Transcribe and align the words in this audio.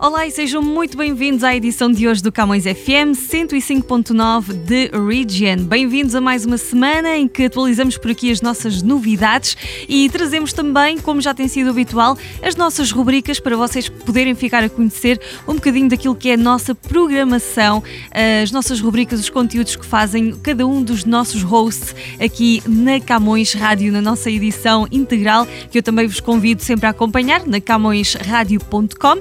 Olá 0.00 0.28
e 0.28 0.30
sejam 0.30 0.62
muito 0.62 0.96
bem-vindos 0.96 1.42
à 1.42 1.56
edição 1.56 1.90
de 1.90 2.06
hoje 2.06 2.22
do 2.22 2.30
Camões 2.30 2.62
FM 2.62 3.18
105.9 3.18 4.52
de 4.52 4.90
Region. 4.96 5.64
Bem-vindos 5.64 6.14
a 6.14 6.20
mais 6.20 6.46
uma 6.46 6.56
semana 6.56 7.16
em 7.16 7.26
que 7.26 7.46
atualizamos 7.46 7.98
por 7.98 8.12
aqui 8.12 8.30
as 8.30 8.40
nossas 8.40 8.80
novidades 8.80 9.56
e 9.88 10.08
trazemos 10.08 10.52
também, 10.52 10.98
como 10.98 11.20
já 11.20 11.34
tem 11.34 11.48
sido 11.48 11.70
habitual, 11.70 12.16
as 12.40 12.54
nossas 12.54 12.92
rubricas 12.92 13.40
para 13.40 13.56
vocês 13.56 13.88
poderem 13.88 14.36
ficar 14.36 14.62
a 14.62 14.68
conhecer 14.68 15.20
um 15.48 15.54
bocadinho 15.54 15.88
daquilo 15.88 16.14
que 16.14 16.30
é 16.30 16.34
a 16.34 16.36
nossa 16.36 16.76
programação, 16.76 17.82
as 18.42 18.52
nossas 18.52 18.80
rubricas, 18.80 19.18
os 19.18 19.28
conteúdos 19.28 19.74
que 19.74 19.84
fazem 19.84 20.30
cada 20.44 20.64
um 20.64 20.80
dos 20.80 21.04
nossos 21.04 21.42
hosts 21.42 21.92
aqui 22.20 22.62
na 22.68 23.00
Camões 23.00 23.52
Rádio, 23.52 23.90
na 23.90 24.00
nossa 24.00 24.30
edição 24.30 24.86
integral, 24.92 25.44
que 25.72 25.78
eu 25.78 25.82
também 25.82 26.06
vos 26.06 26.20
convido 26.20 26.62
sempre 26.62 26.86
a 26.86 26.90
acompanhar 26.90 27.44
na 27.48 27.60
camõesradio.com 27.60 29.18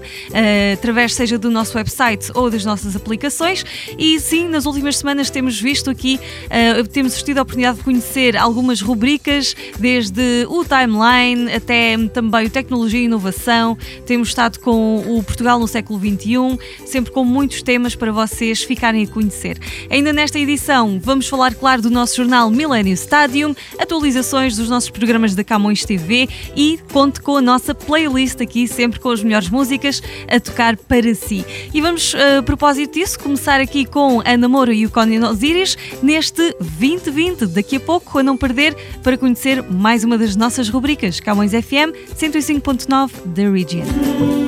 através 0.73 1.13
seja 1.13 1.37
do 1.37 1.49
nosso 1.49 1.77
website 1.77 2.31
ou 2.33 2.49
das 2.49 2.65
nossas 2.65 2.95
aplicações. 2.95 3.65
E 3.97 4.19
sim, 4.19 4.47
nas 4.47 4.65
últimas 4.65 4.97
semanas 4.97 5.29
temos 5.29 5.59
visto 5.59 5.89
aqui, 5.89 6.19
uh, 6.45 6.87
temos 6.87 7.21
tido 7.21 7.39
a 7.39 7.41
oportunidade 7.41 7.77
de 7.77 7.83
conhecer 7.83 8.35
algumas 8.37 8.81
rubricas, 8.81 9.55
desde 9.79 10.45
o 10.49 10.63
timeline 10.63 11.51
até 11.53 11.97
também 12.13 12.47
o 12.47 12.49
tecnologia 12.49 12.99
e 12.99 13.05
inovação. 13.05 13.77
Temos 14.05 14.29
estado 14.29 14.59
com 14.59 14.97
o 15.17 15.23
Portugal 15.23 15.59
no 15.59 15.67
século 15.67 15.99
XXI, 15.99 16.85
sempre 16.85 17.11
com 17.11 17.23
muitos 17.23 17.61
temas 17.61 17.95
para 17.95 18.11
vocês 18.11 18.63
ficarem 18.63 19.03
a 19.03 19.07
conhecer. 19.07 19.57
Ainda 19.89 20.11
nesta 20.11 20.39
edição, 20.39 20.99
vamos 21.01 21.27
falar, 21.27 21.53
claro, 21.55 21.81
do 21.81 21.89
nosso 21.89 22.15
jornal 22.15 22.49
Millennium 22.49 22.93
Stadium, 22.93 23.55
atualizações 23.79 24.55
dos 24.55 24.69
nossos 24.69 24.89
programas 24.89 25.35
da 25.35 25.43
Camões 25.43 25.85
TV 25.85 26.27
e 26.55 26.79
conte 26.91 27.21
com 27.21 27.37
a 27.37 27.41
nossa 27.41 27.73
playlist 27.73 28.41
aqui, 28.41 28.67
sempre 28.67 28.99
com 28.99 29.09
as 29.09 29.23
melhores 29.23 29.49
músicas 29.49 30.01
a 30.27 30.39
tocar 30.39 30.56
para 30.87 31.13
si. 31.13 31.45
E 31.73 31.79
vamos, 31.81 32.13
eh, 32.15 32.37
a 32.37 32.43
propósito 32.43 32.93
disso, 32.93 33.19
começar 33.19 33.61
aqui 33.61 33.85
com 33.85 34.21
Ana 34.25 34.47
Moura 34.47 34.73
e 34.73 34.85
o 34.85 34.89
Conan 34.89 35.29
Osiris 35.29 35.77
neste 36.01 36.55
2020. 36.59 37.45
Daqui 37.45 37.75
a 37.75 37.79
pouco, 37.79 38.17
a 38.17 38.23
não 38.23 38.35
perder, 38.35 38.75
para 39.03 39.17
conhecer 39.17 39.61
mais 39.61 40.03
uma 40.03 40.17
das 40.17 40.35
nossas 40.35 40.67
rubricas 40.69 41.19
Camões 41.19 41.51
FM 41.51 41.93
105.9 42.15 43.11
The 43.35 43.49
Region. 43.49 44.47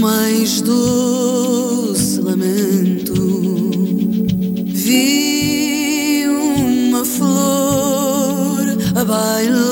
mais 0.00 0.62
dor. 0.62 1.09
while 9.20 9.69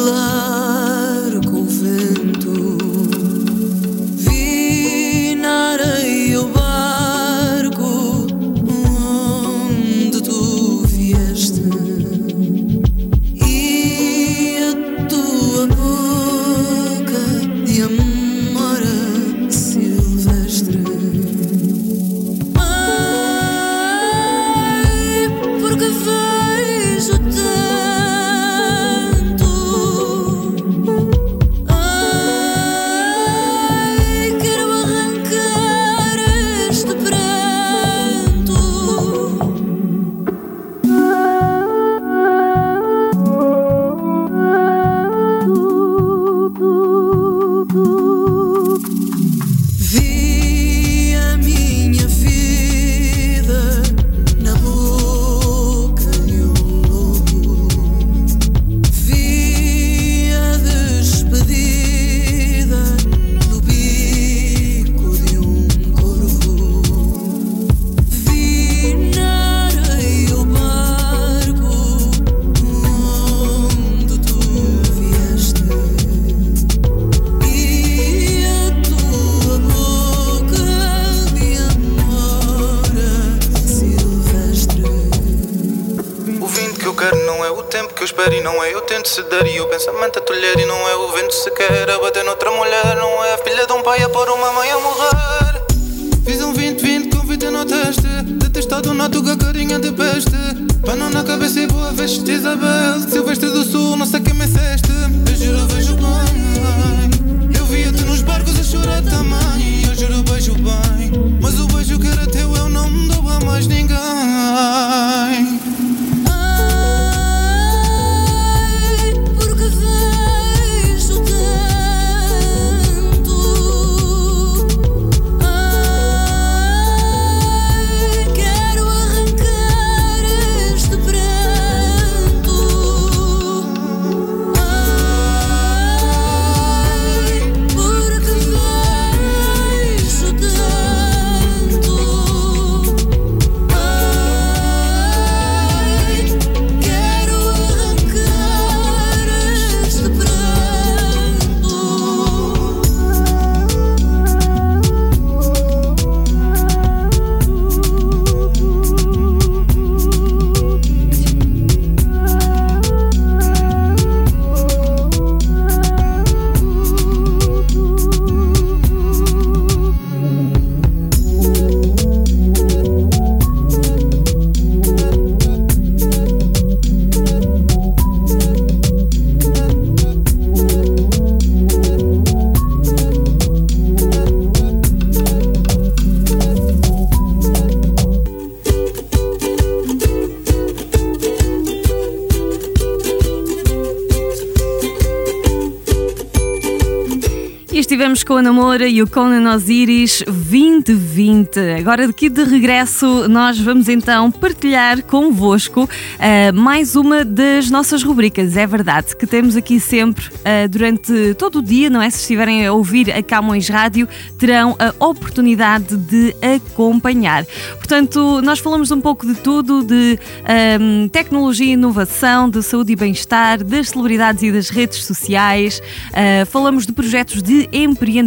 com 198.28 198.36
a 198.36 198.42
Namora 198.42 198.86
e 198.86 199.03
o 199.03 199.09
Conan 199.09 199.54
Osiris 199.54 200.22
2020. 200.27 201.59
Agora, 201.78 202.04
aqui 202.04 202.28
de 202.28 202.45
regresso, 202.45 203.27
nós 203.27 203.59
vamos 203.59 203.89
então 203.89 204.30
partilhar 204.30 205.03
convosco 205.03 205.84
uh, 205.84 206.54
mais 206.54 206.95
uma 206.95 207.25
das 207.25 207.71
nossas 207.71 208.03
rubricas. 208.03 208.54
É 208.54 208.66
verdade 208.66 209.16
que 209.16 209.27
temos 209.27 209.57
aqui 209.57 209.80
sempre, 209.80 210.27
uh, 210.27 210.69
durante 210.69 211.34
todo 211.39 211.60
o 211.60 211.63
dia, 211.63 211.89
não 211.89 212.03
é? 212.03 212.10
Se 212.10 212.21
estiverem 212.21 212.66
a 212.66 212.72
ouvir 212.75 213.10
a 213.10 213.22
Camões 213.22 213.66
Rádio, 213.66 214.07
terão 214.36 214.77
a 214.78 214.92
oportunidade 215.03 215.97
de 215.97 216.36
acompanhar. 216.42 217.47
Portanto, 217.78 218.42
nós 218.42 218.59
falamos 218.59 218.91
um 218.91 219.01
pouco 219.01 219.27
de 219.27 219.36
tudo, 219.36 219.83
de 219.83 220.19
um, 220.42 221.04
ehm, 221.04 221.09
tecnologia 221.09 221.69
e 221.69 221.71
inovação, 221.71 222.51
de 222.51 222.63
saúde 222.63 222.92
e 222.92 222.97
bem-estar, 222.97 223.65
das 223.65 223.89
celebridades 223.89 224.42
e 224.42 224.53
das 224.53 224.69
redes 224.69 225.03
sociais. 225.07 225.81
Uh, 226.10 226.45
falamos 226.45 226.84
de 226.84 226.92
projetos 226.92 227.42
de 227.42 227.66
empreendedorismo 227.72 228.17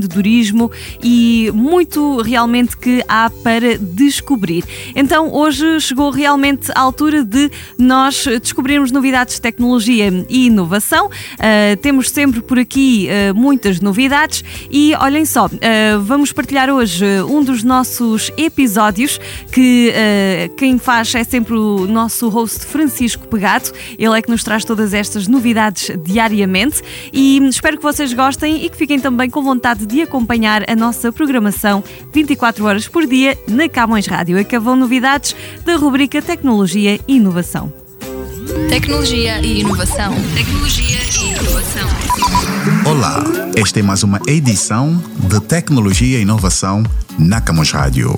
e 1.01 1.51
muito 1.53 2.21
realmente 2.21 2.77
que 2.77 3.03
há 3.07 3.29
para 3.43 3.77
descobrir. 3.77 4.63
Então 4.95 5.33
hoje 5.33 5.79
chegou 5.79 6.09
realmente 6.09 6.71
a 6.73 6.79
altura 6.79 7.23
de 7.23 7.51
nós 7.77 8.25
descobrirmos 8.41 8.91
novidades 8.91 9.35
de 9.35 9.41
tecnologia 9.41 10.11
e 10.29 10.47
inovação. 10.47 11.07
Uh, 11.07 11.75
temos 11.81 12.09
sempre 12.09 12.41
por 12.41 12.59
aqui 12.59 13.07
uh, 13.09 13.35
muitas 13.35 13.79
novidades 13.79 14.43
e 14.69 14.93
olhem 14.95 15.25
só, 15.25 15.45
uh, 15.45 15.49
vamos 16.01 16.31
partilhar 16.31 16.69
hoje 16.69 17.05
um 17.27 17.43
dos 17.43 17.63
nossos 17.63 18.31
episódios 18.37 19.19
que 19.51 19.93
quem 20.57 20.77
faz 20.77 21.13
é 21.15 21.23
sempre 21.23 21.55
o 21.55 21.87
nosso 21.87 22.29
host 22.29 22.65
Francisco 22.65 23.27
Pegado. 23.27 23.71
Ele 23.97 24.17
é 24.17 24.21
que 24.21 24.29
nos 24.29 24.43
traz 24.43 24.63
todas 24.63 24.93
estas 24.93 25.27
novidades 25.27 25.91
diariamente 26.03 26.81
e 27.11 27.37
espero 27.47 27.77
que 27.77 27.83
vocês 27.83 28.13
gostem 28.13 28.63
e 28.63 28.69
que 28.69 28.77
fiquem 28.77 28.99
também 28.99 29.29
com 29.29 29.41
vontade 29.41 29.80
de 29.85 30.01
acompanhar 30.01 30.69
a 30.69 30.75
nossa 30.75 31.11
programação 31.11 31.83
24 32.13 32.65
horas 32.65 32.87
por 32.87 33.05
dia 33.05 33.37
na 33.47 33.67
Camões 33.69 34.05
Rádio. 34.05 34.39
Acabam 34.39 34.75
novidades 34.75 35.35
da 35.65 35.75
rubrica 35.75 36.21
Tecnologia 36.21 36.99
e 37.07 37.15
Inovação. 37.15 37.71
Tecnologia 38.69 39.39
e 39.41 39.61
inovação. 39.61 40.13
Tecnologia 40.33 40.97
e 41.21 41.29
inovação. 41.29 41.87
Olá, 42.85 43.23
esta 43.55 43.79
é 43.79 43.83
mais 43.83 44.03
uma 44.03 44.19
edição 44.27 45.01
de 45.29 45.39
Tecnologia 45.41 46.19
e 46.19 46.21
Inovação 46.21 46.83
na 47.17 47.39
Camões 47.39 47.71
Rádio. 47.71 48.11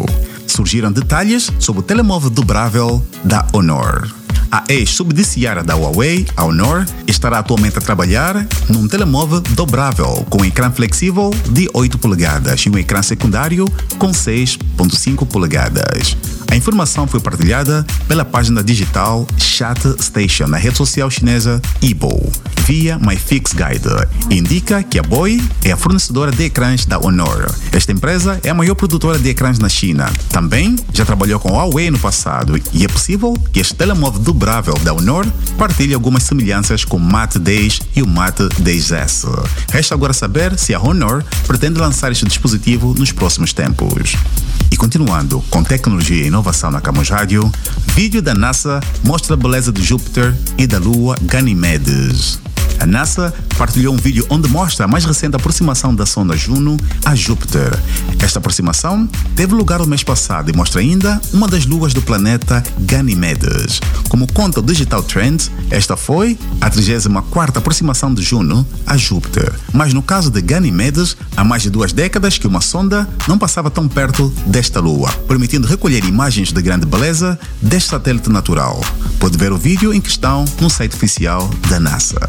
Surgiram 0.47 0.91
detalhes 0.91 1.51
sobre 1.59 1.81
o 1.81 1.83
telemóvel 1.83 2.29
dobrável 2.29 3.05
da 3.23 3.45
Honor. 3.53 4.22
A 4.53 4.63
ex-subsidiária 4.69 5.63
da 5.63 5.73
Huawei, 5.73 6.27
a 6.37 6.43
Honor, 6.43 6.85
estará 7.07 7.39
atualmente 7.39 7.79
a 7.79 7.81
trabalhar 7.81 8.47
num 8.69 8.87
telemóvel 8.87 9.41
dobrável 9.41 10.23
com 10.29 10.43
um 10.43 10.45
ecrã 10.45 10.69
flexível 10.69 11.31
de 11.49 11.67
8 11.73 11.97
polegadas 11.97 12.61
e 12.61 12.69
um 12.69 12.77
ecrã 12.77 13.01
secundário 13.01 13.67
com 13.97 14.11
6.5 14.11 15.25
polegadas. 15.25 16.15
A 16.53 16.55
informação 16.55 17.07
foi 17.07 17.19
partilhada 17.19 17.83
pela 18.07 18.23
página 18.23 18.63
digital 18.63 19.27
Chat 19.39 19.79
Station 19.99 20.45
na 20.45 20.57
rede 20.57 20.77
social 20.77 21.09
chinesa 21.09 21.59
Ibo, 21.81 22.31
via 22.67 22.99
MyFix 22.99 23.53
Guide. 23.53 24.07
Indica 24.29 24.83
que 24.83 24.99
a 24.99 25.01
Boy 25.01 25.41
é 25.65 25.71
a 25.71 25.77
fornecedora 25.77 26.31
de 26.31 26.43
ecrãs 26.43 26.85
da 26.85 26.99
Honor. 26.99 27.51
Esta 27.71 27.91
empresa 27.91 28.39
é 28.43 28.51
a 28.51 28.53
maior 28.53 28.75
produtora 28.75 29.17
de 29.17 29.29
ecrãs 29.29 29.57
na 29.57 29.67
China. 29.67 30.13
Também 30.29 30.75
já 30.93 31.03
trabalhou 31.03 31.39
com 31.39 31.53
Huawei 31.53 31.89
no 31.89 31.97
passado 31.97 32.61
e 32.71 32.85
é 32.85 32.87
possível 32.87 33.33
que 33.51 33.59
este 33.59 33.73
telemóvel 33.73 34.21
dobrável 34.21 34.75
da 34.83 34.93
Honor 34.93 35.25
partilhe 35.57 35.95
algumas 35.95 36.21
semelhanças 36.21 36.85
com 36.85 36.97
o 36.97 36.99
Mate 36.99 37.39
10 37.39 37.81
e 37.95 38.03
o 38.03 38.07
Mate 38.07 38.43
10S. 38.61 39.25
Resta 39.71 39.95
agora 39.95 40.13
saber 40.13 40.55
se 40.59 40.71
a 40.71 40.79
Honor 40.79 41.23
pretende 41.47 41.79
lançar 41.79 42.11
este 42.11 42.27
dispositivo 42.27 42.93
nos 42.95 43.11
próximos 43.11 43.53
tempos. 43.53 44.15
E 44.73 44.75
continuando 44.75 45.39
com 45.51 45.63
tecnologia 45.63 46.23
e 46.23 46.27
inovação 46.29 46.71
na 46.71 46.81
Camus 46.81 47.07
Rádio, 47.07 47.51
vídeo 47.89 48.23
da 48.23 48.33
NASA 48.33 48.79
mostra 49.03 49.35
a 49.35 49.37
beleza 49.37 49.71
de 49.71 49.83
Júpiter 49.83 50.35
e 50.57 50.65
da 50.65 50.79
Lua 50.79 51.15
Ganymedes. 51.21 52.39
A 52.83 52.85
NASA 52.85 53.33
partilhou 53.57 53.93
um 53.93 53.97
vídeo 53.97 54.25
onde 54.29 54.49
mostra 54.49 54.83
a 54.83 54.87
mais 54.89 55.05
recente 55.05 55.37
aproximação 55.37 55.95
da 55.95 56.05
sonda 56.05 56.35
Juno 56.35 56.75
a 57.05 57.15
Júpiter. 57.15 57.71
Esta 58.19 58.39
aproximação 58.39 59.07
teve 59.37 59.55
lugar 59.55 59.79
o 59.79 59.87
mês 59.87 60.03
passado 60.03 60.49
e 60.49 60.53
mostra 60.53 60.81
ainda 60.81 61.21
uma 61.31 61.47
das 61.47 61.65
luas 61.65 61.93
do 61.93 62.01
planeta 62.01 62.61
Ganymedes. 62.79 63.79
Como 64.09 64.29
conta 64.33 64.59
o 64.59 64.63
Digital 64.63 65.01
Trends, 65.01 65.49
esta 65.71 65.95
foi 65.95 66.37
a 66.59 66.69
34ª 66.69 67.55
aproximação 67.55 68.13
de 68.13 68.21
Juno 68.21 68.67
a 68.85 68.97
Júpiter. 68.97 69.53
Mas 69.71 69.93
no 69.93 70.01
caso 70.01 70.29
de 70.29 70.41
Ganymedes, 70.41 71.15
há 71.37 71.43
mais 71.45 71.63
de 71.63 71.69
duas 71.69 71.93
décadas 71.93 72.37
que 72.37 72.47
uma 72.47 72.59
sonda 72.59 73.07
não 73.29 73.37
passava 73.37 73.71
tão 73.71 73.87
perto 73.87 74.27
desta 74.45 74.81
lua, 74.81 75.09
permitindo 75.25 75.69
recolher 75.69 76.03
imagens 76.03 76.51
de 76.51 76.61
grande 76.61 76.85
beleza 76.85 77.39
deste 77.61 77.91
satélite 77.91 78.29
natural. 78.29 78.81
Pode 79.19 79.37
ver 79.37 79.53
o 79.53 79.57
vídeo 79.57 79.93
em 79.93 80.01
questão 80.01 80.43
no 80.59 80.69
site 80.69 80.97
oficial 80.97 81.49
da 81.69 81.79
NASA. 81.79 82.19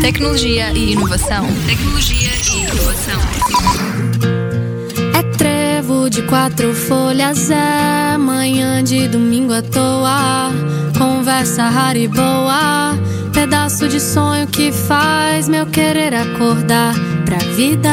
Tecnologia 0.00 0.72
e 0.72 0.92
inovação. 0.92 1.46
Tecnologia 1.66 2.30
e 2.52 2.62
inovação. 2.62 3.20
É 5.18 5.22
trevo 5.36 6.10
de 6.10 6.22
quatro 6.22 6.74
folhas, 6.74 7.50
é 7.50 8.18
manhã 8.18 8.82
de 8.82 9.08
domingo 9.08 9.52
à 9.52 9.62
toa. 9.62 10.50
Conversa 10.98 11.68
rara 11.68 11.98
e 11.98 12.08
boa, 12.08 12.98
pedaço 13.32 13.88
de 13.88 14.00
sonho 14.00 14.46
que 14.46 14.70
faz 14.72 15.48
meu 15.48 15.66
querer 15.66 16.14
acordar 16.14 16.94
pra 17.24 17.38
vida. 17.56 17.90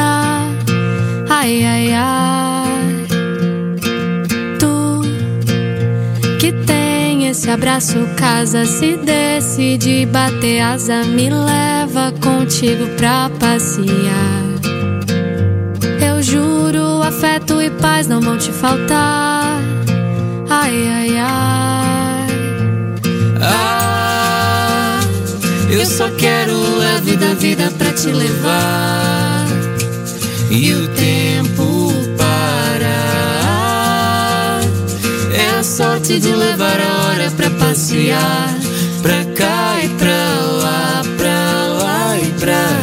Ai, 1.28 1.64
ai, 1.64 1.92
ai. 1.94 2.49
Esse 7.30 7.48
abraço, 7.48 7.96
casa, 8.16 8.66
se 8.66 8.96
decide 8.96 10.04
bater 10.06 10.60
asa, 10.62 11.04
me 11.04 11.30
leva 11.30 12.12
contigo 12.20 12.88
pra 12.96 13.30
passear. 13.38 13.86
Eu 16.04 16.20
juro, 16.20 17.00
afeto 17.02 17.62
e 17.62 17.70
paz 17.70 18.08
não 18.08 18.20
vão 18.20 18.36
te 18.36 18.50
faltar. 18.50 19.60
Ai, 20.48 20.88
ai, 20.88 21.18
ai. 21.18 22.26
Ah, 23.40 25.00
eu 25.70 25.86
só 25.86 26.10
quero 26.10 26.56
a 26.96 27.00
vida, 27.00 27.34
vida 27.36 27.70
pra 27.78 27.92
te 27.92 28.08
levar. 28.08 29.46
E 30.50 30.74
o 30.74 30.88
tempo 30.88 31.19
a 35.60 35.62
sorte 35.62 36.18
de 36.18 36.34
levar 36.34 36.80
a 36.80 37.06
hora 37.06 37.30
pra 37.32 37.50
passear. 37.50 38.48
Pra 39.02 39.24
cá 39.36 39.78
e 39.82 39.88
pra 39.90 40.24
lá, 40.62 41.02
pra 41.18 41.40
pra 42.38 42.52
cá 42.56 42.79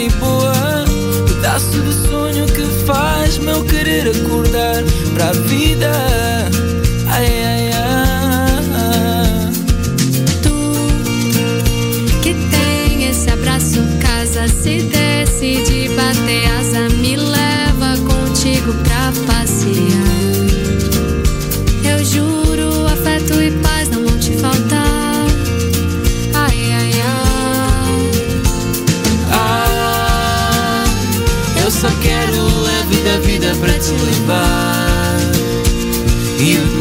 e 0.00 0.10
boa, 0.10 0.84
pedaço 1.26 1.80
de 1.80 1.92
sonho 2.08 2.46
que 2.46 2.64
faz 2.84 3.38
meu 3.38 3.64
querer 3.64 4.08
acordar 4.08 4.82
pra 5.14 5.32
vida. 5.32 5.90
Ai, 7.08 7.26
ai, 7.26 7.44
ai. 7.44 7.45
Eu 33.56 33.64
só 33.86 33.96
quero 33.96 34.36
a 36.42 36.75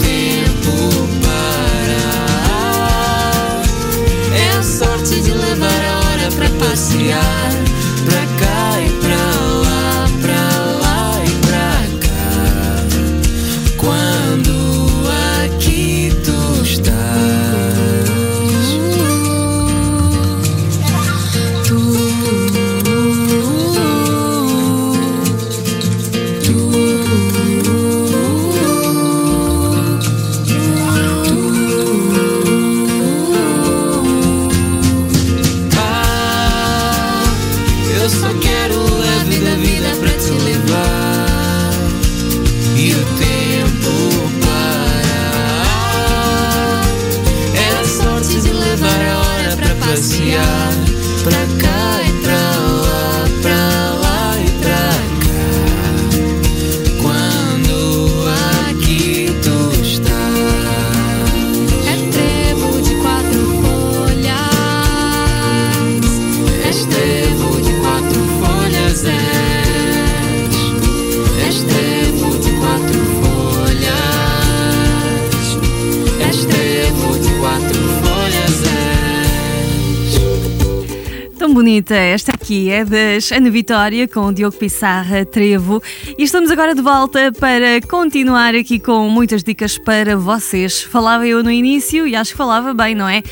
bonita 81.55 81.95
esta 81.95 82.33
aqui 82.33 82.69
é 82.69 82.83
das 82.83 83.31
Ana 83.31 83.49
Vitória 83.49 84.09
com 84.09 84.33
Diogo 84.33 84.57
Pissarra 84.57 85.23
Trevo 85.23 85.81
e 86.17 86.23
estamos 86.23 86.51
agora 86.51 86.75
de 86.75 86.81
volta 86.81 87.31
para 87.31 87.79
continuar 87.87 88.53
aqui 88.53 88.77
com 88.77 89.07
muitas 89.07 89.41
dicas 89.41 89.77
para 89.77 90.17
vocês. 90.17 90.81
Falava 90.81 91.25
eu 91.25 91.41
no 91.41 91.49
início 91.49 92.05
e 92.05 92.13
acho 92.13 92.31
que 92.31 92.37
falava 92.37 92.73
bem, 92.73 92.93
não 92.93 93.07
é? 93.07 93.23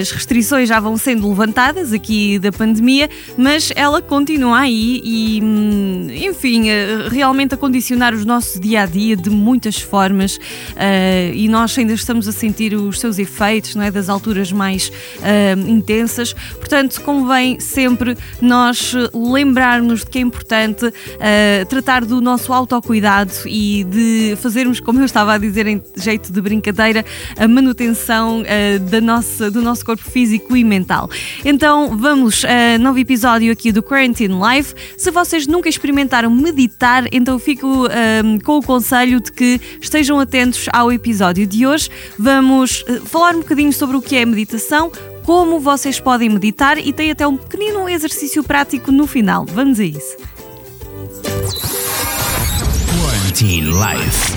As 0.00 0.10
restrições 0.10 0.68
já 0.68 0.80
vão 0.80 0.96
sendo 0.96 1.28
levantadas 1.28 1.92
aqui 1.92 2.40
da 2.40 2.50
pandemia, 2.50 3.08
mas 3.38 3.72
ela 3.76 4.02
continua 4.02 4.58
aí 4.58 5.00
e, 5.04 5.40
hum, 5.40 6.08
enfim, 6.10 6.70
eh, 6.70 7.06
realmente 7.08 7.54
a 7.54 7.56
condicionar 7.56 8.12
os 8.12 8.24
nossos 8.24 8.58
dia 8.58 8.82
a 8.82 8.86
dia 8.86 9.16
de 9.16 9.30
muitas 9.30 9.80
formas 9.80 10.40
eh, 10.74 11.30
e 11.36 11.48
nós 11.48 11.78
ainda 11.78 11.92
estamos 11.92 12.26
a 12.26 12.32
sentir 12.32 12.74
os 12.74 12.98
seus 12.98 13.16
efeitos, 13.16 13.76
não 13.76 13.84
é? 13.84 13.92
Das 13.92 14.08
alturas 14.08 14.50
mais 14.50 14.90
eh, 15.22 15.54
intensas. 15.68 16.32
Portanto, 16.58 17.00
convém 17.02 17.59
sempre 17.60 18.16
nós 18.40 18.94
lembrarmos 19.12 20.00
de 20.00 20.10
que 20.10 20.18
é 20.18 20.22
importante 20.22 20.92
eh, 21.18 21.64
tratar 21.68 22.04
do 22.04 22.20
nosso 22.20 22.52
autocuidado 22.52 23.32
e 23.46 23.84
de 23.84 24.36
fazermos, 24.40 24.80
como 24.80 25.00
eu 25.00 25.04
estava 25.04 25.34
a 25.34 25.38
dizer 25.38 25.66
em 25.66 25.82
jeito 25.96 26.32
de 26.32 26.40
brincadeira, 26.40 27.04
a 27.36 27.46
manutenção 27.46 28.42
eh, 28.46 28.78
da 28.78 29.00
nossa, 29.00 29.50
do 29.50 29.62
nosso 29.62 29.84
corpo 29.84 30.02
físico 30.02 30.56
e 30.56 30.64
mental. 30.64 31.08
Então 31.44 31.96
vamos 31.96 32.44
a 32.44 32.78
novo 32.78 32.98
episódio 32.98 33.52
aqui 33.52 33.72
do 33.72 33.82
Quarantine 33.82 34.34
Live. 34.34 34.74
Se 34.96 35.10
vocês 35.10 35.46
nunca 35.46 35.68
experimentaram 35.68 36.30
meditar, 36.30 37.04
então 37.12 37.38
fico 37.38 37.86
eh, 37.90 38.22
com 38.44 38.58
o 38.58 38.62
conselho 38.62 39.20
de 39.20 39.32
que 39.32 39.60
estejam 39.80 40.18
atentos 40.18 40.66
ao 40.72 40.92
episódio 40.92 41.46
de 41.46 41.66
hoje. 41.66 41.90
Vamos 42.18 42.84
eh, 42.86 43.00
falar 43.04 43.34
um 43.34 43.40
bocadinho 43.40 43.72
sobre 43.72 43.96
o 43.96 44.02
que 44.02 44.16
é 44.16 44.24
meditação, 44.24 44.90
como 45.24 45.60
vocês 45.60 46.00
podem 46.00 46.28
meditar 46.28 46.78
e 46.78 46.92
tem 46.92 47.10
até 47.10 47.26
um 47.26 47.36
pequenino 47.36 47.88
exercício 47.88 48.42
prático 48.42 48.90
no 48.90 49.06
final. 49.06 49.44
Vamos 49.46 49.78
a 49.80 49.84
isso. 49.84 50.16
Quarantine 53.00 53.68
Life. 53.68 54.30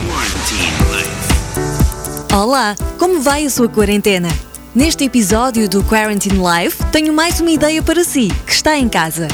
Olá, 2.35 2.75
como 2.97 3.21
vai 3.21 3.45
a 3.45 3.49
sua 3.49 3.69
quarentena? 3.69 4.29
Neste 4.73 5.03
episódio 5.03 5.69
do 5.69 5.83
Quarantine 5.83 6.39
Life, 6.39 6.83
tenho 6.91 7.13
mais 7.13 7.39
uma 7.39 7.51
ideia 7.51 7.83
para 7.83 8.03
si, 8.03 8.29
que 8.45 8.51
está 8.51 8.75
em 8.75 8.89
casa. 8.89 9.27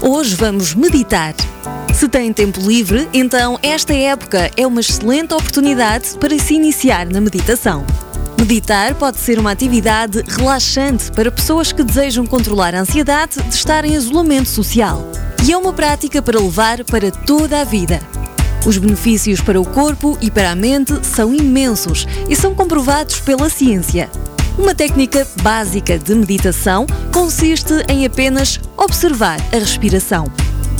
Hoje 0.00 0.34
vamos 0.34 0.74
meditar. 0.74 1.34
Se 1.94 2.08
tem 2.08 2.32
tempo 2.32 2.60
livre, 2.60 3.08
então 3.12 3.58
esta 3.62 3.94
época 3.94 4.50
é 4.56 4.66
uma 4.66 4.80
excelente 4.80 5.32
oportunidade 5.34 6.18
para 6.18 6.36
se 6.36 6.54
iniciar 6.54 7.06
na 7.06 7.20
meditação. 7.20 7.86
Meditar 8.42 8.96
pode 8.96 9.20
ser 9.20 9.38
uma 9.38 9.52
atividade 9.52 10.20
relaxante 10.26 11.12
para 11.12 11.30
pessoas 11.30 11.70
que 11.70 11.84
desejam 11.84 12.26
controlar 12.26 12.74
a 12.74 12.80
ansiedade 12.80 13.40
de 13.40 13.54
estar 13.54 13.84
em 13.84 13.94
isolamento 13.94 14.48
social. 14.48 15.08
E 15.46 15.52
é 15.52 15.56
uma 15.56 15.72
prática 15.72 16.20
para 16.20 16.40
levar 16.40 16.82
para 16.82 17.12
toda 17.12 17.60
a 17.60 17.64
vida. 17.64 18.00
Os 18.66 18.78
benefícios 18.78 19.40
para 19.40 19.60
o 19.60 19.64
corpo 19.64 20.18
e 20.20 20.28
para 20.28 20.50
a 20.50 20.56
mente 20.56 20.92
são 21.06 21.32
imensos 21.32 22.04
e 22.28 22.34
são 22.34 22.52
comprovados 22.52 23.20
pela 23.20 23.48
ciência. 23.48 24.10
Uma 24.58 24.74
técnica 24.74 25.24
básica 25.40 25.96
de 25.96 26.12
meditação 26.12 26.84
consiste 27.12 27.72
em 27.88 28.04
apenas 28.04 28.58
observar 28.76 29.40
a 29.52 29.58
respiração. 29.58 30.26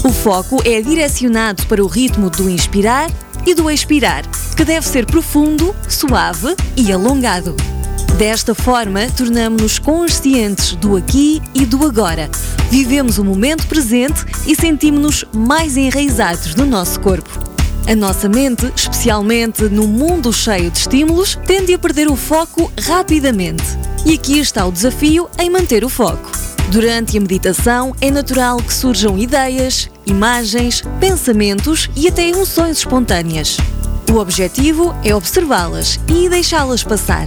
O 0.02 0.12
foco 0.12 0.60
é 0.64 0.82
direcionado 0.82 1.64
para 1.66 1.82
o 1.82 1.86
ritmo 1.86 2.28
do 2.28 2.50
inspirar 2.50 3.08
e 3.46 3.54
do 3.54 3.70
expirar, 3.70 4.24
que 4.56 4.64
deve 4.64 4.86
ser 4.86 5.06
profundo, 5.06 5.74
suave 5.88 6.54
e 6.76 6.92
alongado. 6.92 7.56
Desta 8.16 8.54
forma, 8.54 9.08
tornamos-nos 9.16 9.78
conscientes 9.78 10.72
do 10.76 10.96
aqui 10.96 11.42
e 11.54 11.64
do 11.64 11.84
agora. 11.84 12.30
Vivemos 12.70 13.18
o 13.18 13.24
momento 13.24 13.66
presente 13.66 14.24
e 14.46 14.54
sentimos-nos 14.54 15.24
mais 15.34 15.76
enraizados 15.76 16.54
no 16.54 16.66
nosso 16.66 17.00
corpo. 17.00 17.52
A 17.86 17.96
nossa 17.96 18.28
mente, 18.28 18.72
especialmente 18.76 19.64
no 19.64 19.88
mundo 19.88 20.32
cheio 20.32 20.70
de 20.70 20.78
estímulos, 20.78 21.38
tende 21.46 21.74
a 21.74 21.78
perder 21.78 22.08
o 22.08 22.16
foco 22.16 22.72
rapidamente. 22.80 23.64
E 24.06 24.14
aqui 24.14 24.38
está 24.38 24.64
o 24.64 24.72
desafio 24.72 25.28
em 25.38 25.50
manter 25.50 25.84
o 25.84 25.88
foco. 25.88 26.31
Durante 26.72 27.18
a 27.18 27.20
meditação, 27.20 27.94
é 28.00 28.10
natural 28.10 28.56
que 28.56 28.72
surjam 28.72 29.18
ideias, 29.18 29.90
imagens, 30.06 30.82
pensamentos 30.98 31.90
e 31.94 32.08
até 32.08 32.26
emoções 32.26 32.78
espontâneas. 32.78 33.58
O 34.10 34.16
objetivo 34.16 34.94
é 35.04 35.14
observá-las 35.14 36.00
e 36.08 36.30
deixá-las 36.30 36.82
passar. 36.82 37.26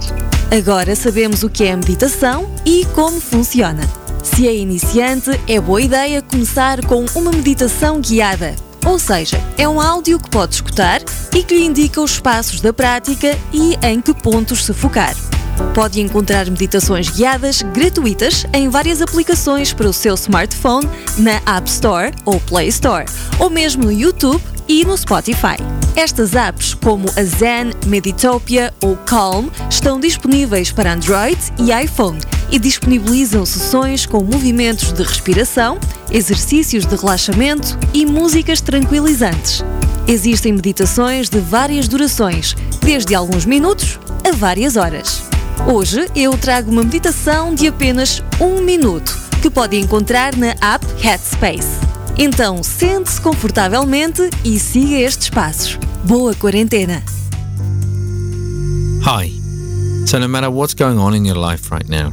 Agora 0.50 0.96
sabemos 0.96 1.44
o 1.44 1.48
que 1.48 1.62
é 1.62 1.72
a 1.72 1.76
meditação 1.76 2.52
e 2.64 2.84
como 2.86 3.20
funciona. 3.20 3.88
Se 4.20 4.48
é 4.48 4.56
iniciante, 4.56 5.30
é 5.46 5.60
boa 5.60 5.80
ideia 5.80 6.20
começar 6.22 6.84
com 6.84 7.06
uma 7.14 7.30
meditação 7.30 8.00
guiada. 8.00 8.56
Ou 8.84 8.98
seja, 8.98 9.40
é 9.56 9.68
um 9.68 9.80
áudio 9.80 10.18
que 10.18 10.28
pode 10.28 10.56
escutar 10.56 11.00
e 11.32 11.44
que 11.44 11.54
lhe 11.54 11.64
indica 11.64 12.00
os 12.00 12.18
passos 12.18 12.60
da 12.60 12.72
prática 12.72 13.38
e 13.52 13.78
em 13.80 14.00
que 14.00 14.12
pontos 14.12 14.64
se 14.64 14.74
focar. 14.74 15.14
Pode 15.74 16.00
encontrar 16.00 16.46
meditações 16.46 17.08
guiadas 17.08 17.62
gratuitas 17.62 18.46
em 18.52 18.68
várias 18.68 19.02
aplicações 19.02 19.72
para 19.72 19.88
o 19.88 19.92
seu 19.92 20.14
smartphone 20.14 20.88
na 21.18 21.40
App 21.46 21.68
Store 21.68 22.12
ou 22.24 22.40
Play 22.40 22.68
Store, 22.68 23.04
ou 23.38 23.50
mesmo 23.50 23.84
no 23.84 23.92
YouTube 23.92 24.42
e 24.68 24.84
no 24.84 24.96
Spotify. 24.96 25.56
Estas 25.94 26.34
apps, 26.34 26.74
como 26.74 27.08
a 27.16 27.24
Zen, 27.24 27.72
Meditopia 27.86 28.72
ou 28.82 28.96
Calm, 28.96 29.48
estão 29.70 29.98
disponíveis 29.98 30.70
para 30.70 30.92
Android 30.92 31.38
e 31.58 31.72
iPhone 31.72 32.18
e 32.50 32.58
disponibilizam 32.58 33.44
sessões 33.46 34.06
com 34.06 34.22
movimentos 34.22 34.92
de 34.92 35.02
respiração, 35.02 35.78
exercícios 36.10 36.84
de 36.84 36.94
relaxamento 36.96 37.78
e 37.94 38.04
músicas 38.04 38.60
tranquilizantes. 38.60 39.64
Existem 40.06 40.52
meditações 40.52 41.28
de 41.28 41.40
várias 41.40 41.88
durações, 41.88 42.54
desde 42.80 43.14
alguns 43.14 43.44
minutos 43.44 43.98
a 44.24 44.32
várias 44.32 44.76
horas. 44.76 45.35
Hoje 45.64 46.06
eu 46.14 46.36
trago 46.38 46.70
uma 46.70 46.84
meditação 46.84 47.52
de 47.52 47.66
apenas 47.66 48.22
um 48.40 48.62
minuto 48.62 49.16
que 49.42 49.50
pode 49.50 49.76
encontrar 49.76 50.36
na 50.36 50.54
app 50.60 50.86
Headspace. 51.00 51.80
Então 52.16 52.62
sente-se 52.62 53.20
confortavelmente 53.20 54.30
e 54.44 54.60
siga 54.60 54.96
estes 54.96 55.30
passos. 55.30 55.78
Boa 56.04 56.34
quarentena! 56.34 57.02
Hi. 59.02 59.32
So, 60.06 60.20
no 60.20 60.28
matter 60.28 60.50
what's 60.50 60.74
going 60.74 60.98
on 60.98 61.14
in 61.14 61.24
your 61.26 61.36
life 61.36 61.72
right 61.72 61.88
now, 61.88 62.12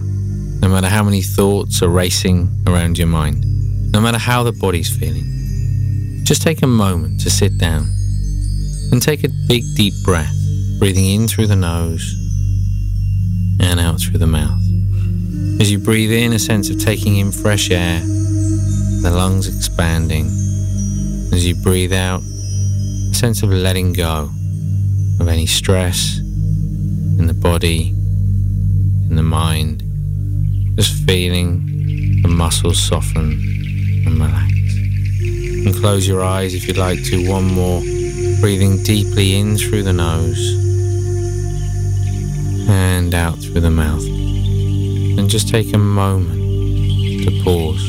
no 0.62 0.70
matter 0.70 0.88
how 0.88 1.04
many 1.04 1.22
thoughts 1.22 1.84
are 1.84 1.92
racing 1.92 2.50
around 2.66 2.98
your 2.98 3.08
mind, 3.08 3.46
no 3.94 4.02
matter 4.02 4.18
how 4.18 4.44
the 4.44 4.58
body's 4.58 4.90
feeling, 4.90 6.24
just 6.24 6.42
take 6.42 6.64
a 6.64 6.68
moment 6.68 7.22
to 7.22 7.30
sit 7.30 7.60
down 7.60 7.88
and 8.92 9.00
take 9.00 9.24
a 9.24 9.30
big 9.48 9.64
deep 9.76 9.94
breath, 10.04 10.34
breathing 10.80 11.06
in 11.06 11.28
through 11.28 11.48
the 11.48 11.56
nose 11.56 12.23
out 13.94 14.02
through 14.02 14.20
the 14.20 14.28
mouth. 14.28 14.60
As 15.62 15.72
you 15.72 15.78
breathe 15.78 16.12
in, 16.12 16.34
a 16.34 16.40
sense 16.40 16.70
of 16.70 16.80
taking 16.80 17.18
in 17.18 17.32
fresh 17.32 17.70
air, 17.70 18.00
the 18.00 19.12
lungs 19.14 19.48
expanding. 19.48 20.26
As 21.32 21.46
you 21.46 21.56
breathe 21.56 21.94
out, 21.94 22.22
a 22.22 23.14
sense 23.14 23.44
of 23.44 23.52
letting 23.52 23.94
go 23.94 24.30
of 25.20 25.28
any 25.28 25.46
stress 25.46 26.18
in 26.18 27.28
the 27.28 27.34
body, 27.34 27.90
in 27.90 29.16
the 29.16 29.24
mind, 29.24 29.84
just 30.76 31.06
feeling 31.06 32.22
the 32.24 32.30
muscles 32.30 32.82
soften 32.82 33.40
and 34.06 34.20
relax. 34.20 34.54
And 35.66 35.76
close 35.76 36.08
your 36.08 36.24
eyes 36.24 36.56
if 36.56 36.68
you'd 36.68 36.78
like 36.78 37.04
to. 37.06 37.30
One 37.30 37.46
more. 37.46 37.82
Breathing 38.42 38.84
deeply 38.84 39.36
in 39.40 39.56
through 39.56 39.84
the 39.84 39.94
nose 39.94 40.63
and 42.74 43.14
out 43.14 43.38
through 43.38 43.62
the 43.62 43.70
mouth. 43.70 44.04
And 44.06 45.30
just 45.30 45.48
take 45.48 45.74
a 45.74 45.78
moment 45.78 46.42
to 47.24 47.44
pause. 47.44 47.84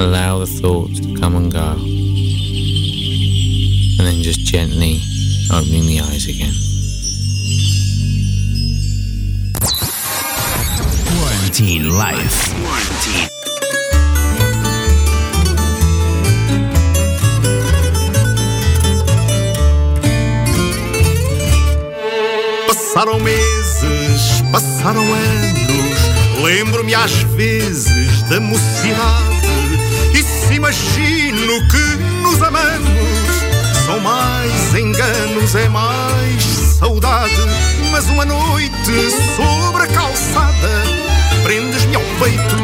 Allow 0.00 0.38
the 0.38 0.46
thoughts 0.46 1.00
to 1.00 1.14
come 1.16 1.36
and 1.36 1.52
go. 1.52 1.72
And 3.98 4.06
then 4.06 4.22
just 4.22 4.40
gently 4.40 5.00
opening 5.52 5.86
the 5.86 6.00
eyes 6.00 6.26
again. 6.26 6.54
Quarantine 11.10 11.90
Life. 11.90 13.39
Passaram 23.00 23.20
meses, 23.20 24.42
passaram 24.52 25.00
anos, 25.00 26.42
lembro-me 26.42 26.94
às 26.94 27.10
vezes 27.22 28.22
da 28.24 28.38
mocidade 28.38 29.48
e 30.12 30.22
se 30.22 30.52
imagino 30.52 31.66
que 31.70 31.96
nos 32.22 32.42
amamos. 32.42 33.86
São 33.86 34.00
mais 34.00 34.74
enganos, 34.74 35.54
é 35.54 35.66
mais 35.70 36.42
saudade. 36.78 37.32
Mas 37.90 38.04
uma 38.10 38.26
noite 38.26 38.92
sobre 39.34 39.84
a 39.84 39.86
calçada, 39.86 40.82
prendes-me 41.42 41.96
ao 41.96 42.02
peito 42.02 42.56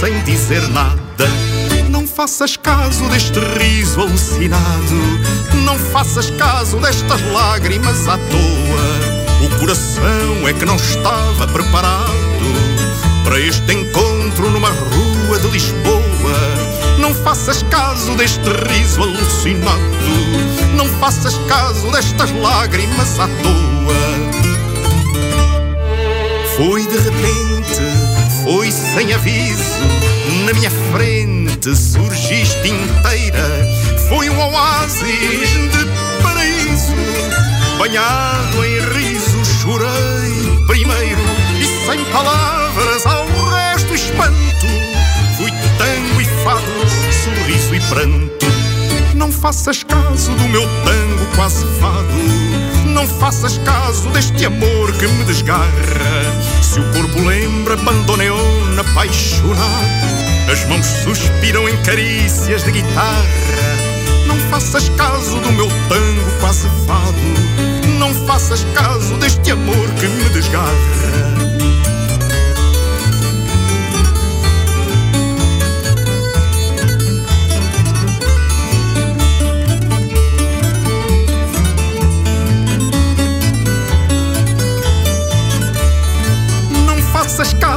sem 0.00 0.20
dizer 0.24 0.68
nada. 0.70 0.98
Não 1.88 2.04
faças 2.04 2.56
caso 2.56 3.08
deste 3.10 3.38
riso 3.38 4.00
alucinado, 4.00 5.20
não 5.64 5.78
faças 5.78 6.30
caso 6.30 6.78
destas 6.78 7.22
lágrimas 7.32 8.08
à 8.08 8.18
toa. 8.18 9.21
O 9.42 9.58
coração 9.58 10.48
é 10.48 10.52
que 10.52 10.64
não 10.64 10.76
estava 10.76 11.48
preparado 11.48 12.12
para 13.24 13.40
este 13.40 13.72
encontro 13.72 14.50
numa 14.50 14.70
rua 14.70 15.38
de 15.38 15.48
Lisboa. 15.48 16.02
Não 16.98 17.14
faças 17.14 17.62
caso 17.64 18.14
deste 18.14 18.48
riso 18.68 19.02
alucinado, 19.02 19.80
não 20.76 20.86
faças 21.00 21.36
caso 21.48 21.90
destas 21.90 22.30
lágrimas 22.30 23.18
à 23.18 23.26
toa. 23.26 24.32
Foi 26.56 26.86
de 26.86 26.98
repente, 26.98 27.80
foi 28.44 28.70
sem 28.70 29.12
aviso, 29.12 29.80
na 30.44 30.52
minha 30.52 30.70
frente 30.92 31.74
surgiste 31.74 32.68
inteira. 32.68 33.68
Foi 34.08 34.28
um 34.28 34.38
oásis 34.38 35.48
de 35.50 36.22
paraíso, 36.22 36.94
banhado 37.78 38.64
em 38.64 38.71
palavras 42.12 43.06
ao 43.06 43.26
resto 43.50 43.94
espanto. 43.94 44.66
Fui 45.36 45.50
tango 45.78 46.20
e 46.20 46.24
fado, 46.44 46.62
sorriso 47.24 47.74
e 47.74 47.80
pranto. 47.88 48.46
Não 49.14 49.32
faças 49.32 49.82
caso 49.82 50.32
do 50.32 50.48
meu 50.48 50.62
tango 50.84 51.26
quase 51.34 51.64
fado. 51.80 52.62
Não 52.86 53.06
faças 53.06 53.58
caso 53.58 54.08
deste 54.10 54.44
amor 54.44 54.92
que 54.92 55.06
me 55.06 55.24
desgarra. 55.24 55.62
Se 56.62 56.80
o 56.80 56.92
corpo 56.92 57.20
lembra 57.26 57.76
bandoneon 57.76 58.78
apaixonado, 58.78 60.50
as 60.52 60.64
mãos 60.66 60.86
suspiram 60.86 61.68
em 61.68 61.76
carícias 61.82 62.62
de 62.64 62.72
guitarra. 62.72 63.82
Não 64.26 64.36
faças 64.50 64.88
caso 64.90 65.40
do 65.40 65.52
meu 65.52 65.68
tango 65.88 66.40
quase 66.40 66.68
fado. 66.86 67.98
Não 67.98 68.14
faças 68.26 68.64
caso 68.74 69.16
deste 69.16 69.50
amor 69.50 69.88
que 69.98 70.06
me 70.06 70.28
desgarra. 70.30 71.31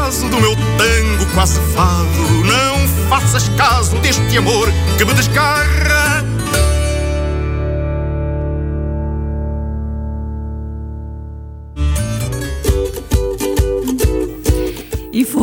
Caso 0.05 0.29
do 0.29 0.39
meu 0.39 0.55
tango 0.55 1.25
quase 1.33 1.59
fado. 1.73 2.43
Não 2.45 2.87
faças 3.09 3.49
caso 3.57 3.95
deste 3.97 4.37
amor 4.37 4.71
que 4.99 5.03
me 5.03 5.11
desgarra. 5.15 6.14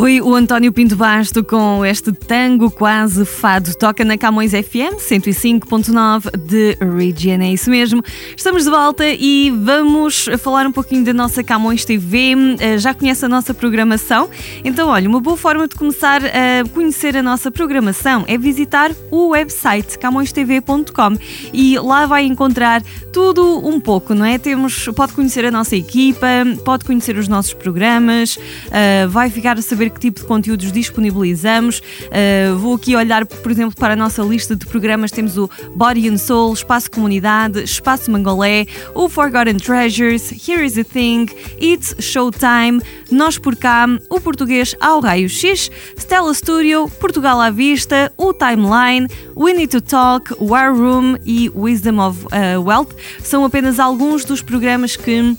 Foi 0.02 0.20
o 0.20 0.34
António 0.34 0.72
Pinto 0.72 0.96
Basto 0.96 1.44
com 1.44 1.86
este 1.86 2.10
tango 2.10 2.68
quase 2.72 3.24
fado. 3.24 3.72
Toca 3.76 4.04
na 4.04 4.18
Camões 4.18 4.50
FM 4.50 4.98
105.9 4.98 6.36
de 6.38 6.76
Region. 6.80 7.40
É 7.40 7.52
isso 7.52 7.70
mesmo. 7.70 8.02
Estamos 8.36 8.64
de 8.64 8.70
volta 8.70 9.04
e 9.06 9.52
vamos 9.52 10.28
falar 10.40 10.66
um 10.66 10.72
pouquinho 10.72 11.04
da 11.04 11.12
nossa 11.12 11.44
Camões 11.44 11.84
TV. 11.84 12.34
Eh, 12.58 12.78
Já 12.78 12.92
conhece 12.92 13.24
a 13.24 13.28
nossa 13.28 13.54
programação? 13.54 14.28
Então, 14.64 14.88
olha, 14.88 15.08
uma 15.08 15.20
boa 15.20 15.36
forma 15.36 15.68
de 15.68 15.76
começar 15.76 16.20
a 16.24 16.68
conhecer 16.74 17.16
a 17.16 17.22
nossa 17.22 17.48
programação 17.52 18.24
é 18.26 18.36
visitar 18.36 18.90
o 19.08 19.28
website 19.28 19.96
camõestv.com 20.00 21.16
e 21.52 21.78
lá 21.78 22.06
vai 22.06 22.24
encontrar 22.24 22.82
tudo 23.12 23.64
um 23.64 23.78
pouco, 23.78 24.14
não 24.14 24.24
é? 24.24 24.36
Temos, 24.36 24.88
pode 24.96 25.12
conhecer 25.12 25.44
a 25.44 25.50
nossa 25.52 25.76
equipa, 25.76 26.26
pode 26.64 26.84
conhecer 26.84 27.16
os 27.16 27.28
nossos 27.28 27.54
programas, 27.54 28.36
uh, 28.36 29.08
vai 29.08 29.30
ficar 29.30 29.56
a 29.56 29.62
saber 29.62 29.91
que 29.92 30.00
tipo 30.00 30.20
de 30.20 30.26
conteúdos 30.26 30.72
disponibilizamos. 30.72 31.80
Uh, 31.80 32.56
vou 32.58 32.74
aqui 32.74 32.96
olhar, 32.96 33.24
por 33.26 33.50
exemplo, 33.50 33.74
para 33.78 33.94
a 33.94 33.96
nossa 33.96 34.22
lista 34.22 34.56
de 34.56 34.66
programas. 34.66 35.10
Temos 35.10 35.36
o 35.36 35.48
Body 35.74 36.08
and 36.08 36.18
Soul, 36.18 36.52
Espaço 36.52 36.90
Comunidade, 36.90 37.62
Espaço 37.62 38.10
Mangolé, 38.10 38.66
o 38.94 39.08
Forgotten 39.08 39.56
Treasures, 39.56 40.30
Here 40.48 40.64
is 40.64 40.78
a 40.78 40.84
Thing, 40.84 41.26
It's 41.60 41.94
Showtime, 41.98 42.80
Nós 43.10 43.38
por 43.38 43.56
Cá, 43.56 43.86
o 44.08 44.20
Português 44.20 44.74
ao 44.80 45.00
Raio 45.00 45.28
X, 45.28 45.70
Stella 45.96 46.32
Studio, 46.34 46.88
Portugal 47.00 47.40
à 47.40 47.50
Vista, 47.50 48.12
o 48.16 48.32
Timeline, 48.32 49.08
We 49.36 49.52
Need 49.54 49.68
to 49.68 49.80
Talk, 49.80 50.34
War 50.40 50.74
Room 50.74 51.16
e 51.24 51.50
Wisdom 51.54 51.98
of 51.98 52.26
uh, 52.26 52.60
Wealth. 52.62 52.94
São 53.22 53.44
apenas 53.44 53.78
alguns 53.78 54.24
dos 54.24 54.42
programas 54.42 54.96
que 54.96 55.36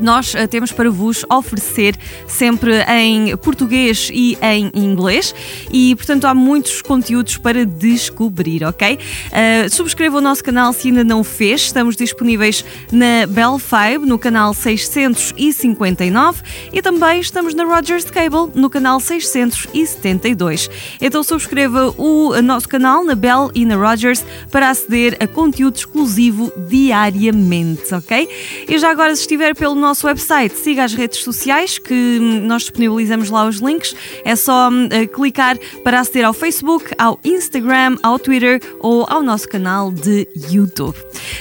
nós 0.00 0.34
uh, 0.34 0.48
temos 0.48 0.72
para 0.72 0.90
vos 0.90 1.24
oferecer 1.30 1.96
sempre 2.26 2.82
em 2.88 3.36
português 3.36 4.10
e 4.12 4.38
em 4.42 4.70
inglês 4.74 5.34
e, 5.70 5.94
portanto, 5.96 6.26
há 6.26 6.34
muitos 6.34 6.82
conteúdos 6.82 7.36
para 7.36 7.64
descobrir, 7.64 8.64
ok? 8.64 8.98
Uh, 8.98 9.70
subscreva 9.70 10.18
o 10.18 10.20
nosso 10.20 10.42
canal 10.42 10.72
se 10.72 10.88
ainda 10.88 11.04
não 11.04 11.22
fez. 11.22 11.62
Estamos 11.62 11.96
disponíveis 11.96 12.64
na 12.90 13.26
Bell 13.26 13.58
5, 13.58 14.06
no 14.06 14.18
canal 14.18 14.54
659 14.54 16.42
e 16.72 16.82
também 16.82 17.20
estamos 17.20 17.54
na 17.54 17.64
Rogers 17.64 18.04
Cable, 18.04 18.50
no 18.54 18.68
canal 18.70 19.00
672. 19.00 20.70
Então, 21.00 21.22
subscreva 21.22 21.94
o 21.96 22.40
nosso 22.42 22.68
canal 22.68 23.04
na 23.04 23.14
Bell 23.14 23.50
e 23.54 23.64
na 23.64 23.76
Rogers 23.76 24.24
para 24.50 24.70
aceder 24.70 25.16
a 25.20 25.26
conteúdo 25.26 25.76
exclusivo 25.76 26.52
diariamente, 26.68 27.94
ok? 27.94 28.28
E 28.68 28.78
já 28.78 28.90
agora, 28.90 29.14
se 29.14 29.22
estiver 29.22 29.54
pelo 29.54 29.74
nosso 29.84 30.06
website, 30.06 30.56
siga 30.56 30.84
as 30.84 30.94
redes 30.94 31.22
sociais 31.22 31.78
que 31.78 32.18
nós 32.42 32.62
disponibilizamos 32.62 33.30
lá 33.30 33.46
os 33.46 33.56
links. 33.56 33.94
É 34.24 34.34
só 34.34 34.68
uh, 34.68 35.08
clicar 35.08 35.56
para 35.82 36.00
aceder 36.00 36.24
ao 36.24 36.32
Facebook, 36.32 36.92
ao 36.98 37.20
Instagram, 37.22 37.96
ao 38.02 38.18
Twitter 38.18 38.60
ou 38.80 39.06
ao 39.08 39.22
nosso 39.22 39.48
canal 39.48 39.92
de 39.92 40.26
YouTube. 40.50 40.96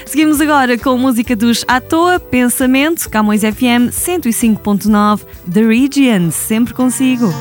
Seguimos 0.06 0.42
agora 0.42 0.78
com 0.78 0.98
música 0.98 1.36
dos 1.36 1.64
À 1.68 1.80
Toa, 1.80 2.20
Pensamento, 2.20 3.10
Camões 3.10 3.42
FM 3.42 3.90
105.9 3.92 5.22
The 5.52 5.62
Region, 5.62 6.32
sempre 6.32 6.74
consigo. 6.74 7.34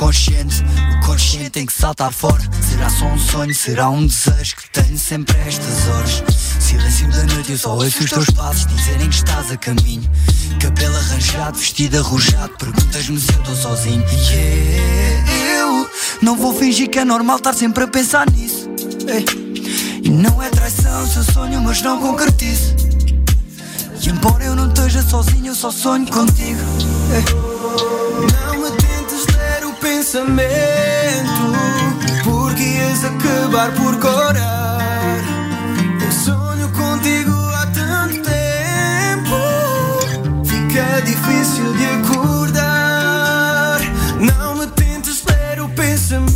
Subconsciente. 0.00 0.64
O 0.96 1.06
consciente 1.06 1.50
tem 1.50 1.66
que 1.66 1.72
saltar 1.72 2.12
fora. 2.12 2.40
Será 2.68 2.88
só 2.88 3.04
um 3.04 3.18
sonho? 3.18 3.54
Será 3.54 3.90
um 3.90 4.06
desejo 4.06 4.56
que 4.56 4.70
tenho 4.70 4.98
sempre 4.98 5.36
a 5.36 5.46
estas 5.46 5.88
horas? 5.88 6.24
Silêncio 6.58 7.10
da 7.10 7.22
noite, 7.24 7.52
eu 7.52 7.58
só 7.58 7.74
ouço 7.74 8.02
os 8.02 8.10
teus 8.10 8.30
passos 8.30 8.66
dizerem 8.66 9.08
que 9.08 9.14
estás 9.14 9.50
a 9.50 9.56
caminho. 9.56 10.10
Cabelo 10.58 10.96
arranjado, 10.96 11.58
vestido 11.58 11.98
arrojado, 11.98 12.56
perguntas-me 12.56 13.20
se 13.20 13.32
eu 13.32 13.40
estou 13.40 13.56
sozinho. 13.56 14.04
Yeah, 14.30 15.32
eu 15.58 15.90
não 16.22 16.36
vou 16.36 16.54
fingir 16.54 16.88
que 16.88 16.98
é 16.98 17.04
normal 17.04 17.36
estar 17.36 17.52
sempre 17.52 17.84
a 17.84 17.88
pensar 17.88 18.30
nisso. 18.30 18.70
E 20.02 20.08
não 20.08 20.42
é 20.42 20.48
traição 20.48 21.06
se 21.06 21.18
eu 21.18 21.24
sonho, 21.24 21.60
mas 21.60 21.82
não 21.82 22.00
concretizo. 22.00 22.74
E 24.02 24.08
embora 24.08 24.44
eu 24.44 24.56
não 24.56 24.68
esteja 24.68 25.02
sozinho, 25.02 25.48
eu 25.48 25.54
só 25.54 25.70
sonho 25.70 26.06
contigo. 26.06 26.60
Pensamento, 30.00 31.52
porque 32.24 32.62
ias 32.62 33.04
acabar 33.04 33.70
por 33.72 33.98
corar. 33.98 35.20
Eu 36.02 36.10
sonho 36.10 36.70
contigo 36.70 37.30
há 37.54 37.66
tanto 37.66 38.22
tempo, 38.22 39.36
fica 40.42 41.02
difícil 41.02 41.74
de 41.74 41.84
acordar. 41.84 43.80
Não 44.18 44.56
me 44.56 44.66
tentes 44.68 45.22
ler 45.26 45.60
o 45.60 45.68
pensamento, 45.68 46.32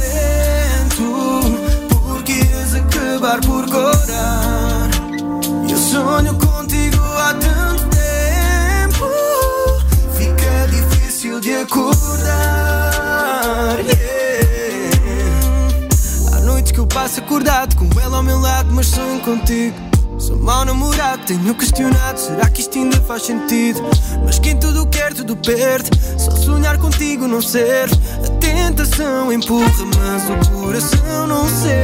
porque 1.88 2.32
ias 2.32 2.74
acabar 2.74 3.40
por 3.40 3.64
corar. 3.70 4.90
Eu 5.70 5.78
sonho 5.78 6.34
acordado 17.34 17.74
com 17.74 18.00
ela 18.00 18.18
ao 18.18 18.22
meu 18.22 18.38
lado, 18.38 18.72
mas 18.72 18.86
sonho 18.86 19.18
contigo. 19.20 19.74
Sou 20.18 20.36
mau 20.36 20.64
namorado, 20.64 21.24
tenho 21.26 21.52
questionado. 21.56 22.20
Será 22.20 22.48
que 22.48 22.60
isto 22.60 22.78
ainda 22.78 23.00
faz 23.00 23.24
sentido? 23.24 23.82
Mas 24.24 24.38
quem 24.38 24.56
tudo 24.56 24.86
quer, 24.86 25.12
tudo 25.12 25.34
perde. 25.34 25.90
Só 26.16 26.30
sonhar 26.30 26.78
contigo 26.78 27.26
não 27.26 27.42
serve. 27.42 27.98
A 28.24 28.28
tentação 28.38 29.32
empurra, 29.32 29.66
mas 29.98 30.30
o 30.30 30.50
coração 30.52 31.26
não 31.26 31.48
cede. 31.48 31.74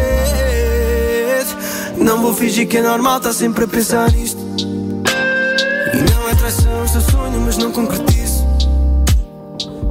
Não 1.97 2.23
vou 2.23 2.33
fingir 2.33 2.69
que 2.69 2.77
é 2.77 2.83
normal, 2.83 3.19
tá 3.19 3.33
sempre 3.33 3.65
a 3.65 3.69
pensar 3.69 4.13
nisto. 4.13 4.39
E 5.93 6.13
não 6.13 6.29
é 6.29 6.35
traição, 6.37 6.87
seu 6.87 7.01
sonho, 7.01 7.41
mas 7.41 7.57
não 7.59 7.73
concretizo. 7.73 8.47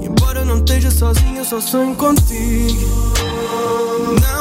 E 0.01 0.05
embora 0.05 0.39
eu 0.39 0.45
não 0.45 0.59
esteja 0.59 0.89
sozinho, 0.89 1.39
eu 1.39 1.45
só 1.45 1.59
sonho 1.59 1.93
contigo. 1.95 3.09
Não 4.21 4.38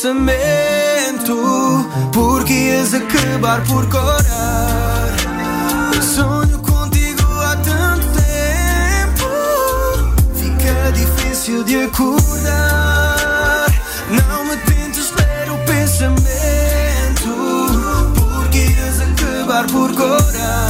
pensamento, 0.00 1.86
porque 2.10 2.54
ias 2.54 2.94
acabar 2.94 3.62
por 3.64 3.86
corar. 3.90 5.10
Sonho 6.00 6.58
contigo 6.60 7.22
há 7.42 7.54
tanto 7.56 8.06
tempo, 8.16 9.28
fica 10.34 10.90
difícil 10.92 11.62
de 11.64 11.84
acordar. 11.84 13.66
Não 14.08 14.44
me 14.46 14.56
tentes 14.56 15.12
ler 15.16 15.50
o 15.50 15.58
pensamento, 15.66 16.16
porque 18.14 18.58
ias 18.58 19.00
acabar 19.02 19.66
por 19.66 19.94
corar. 19.94 20.69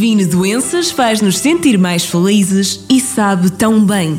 Previne 0.00 0.24
doenças, 0.24 0.90
faz-nos 0.90 1.36
sentir 1.36 1.76
mais 1.76 2.06
felizes 2.06 2.80
e 2.88 2.98
sabe 2.98 3.50
tão 3.50 3.84
bem. 3.84 4.18